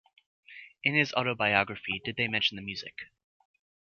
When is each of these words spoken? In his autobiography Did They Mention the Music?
In 0.83 0.95
his 0.95 1.13
autobiography 1.13 2.01
Did 2.03 2.15
They 2.15 2.27
Mention 2.27 2.55
the 2.55 2.63
Music? 2.63 2.95